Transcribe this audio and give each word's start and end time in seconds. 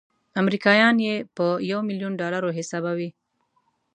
امریکایان 0.41 0.95
یې 1.07 1.15
په 1.35 1.45
یو 1.71 1.79
میلیون 1.89 2.13
ډالرو 2.21 2.49
حسابوي. 2.57 3.09